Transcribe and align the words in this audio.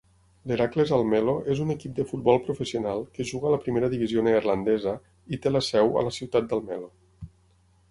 L'Heracles 0.51 0.93
Almelo 0.95 1.35
és 1.55 1.61
un 1.65 1.73
equip 1.73 1.93
de 1.99 2.05
futbol 2.11 2.39
professional 2.47 3.05
que 3.19 3.27
juga 3.33 3.49
a 3.51 3.53
la 3.57 3.61
primera 3.67 3.91
divisió 3.93 4.25
neerlandesa 4.29 4.97
i 5.37 5.41
té 5.45 5.55
la 5.55 5.65
seu 5.69 5.95
a 6.03 6.07
la 6.11 6.17
ciutat 6.19 6.51
d'Almelo. 6.51 6.93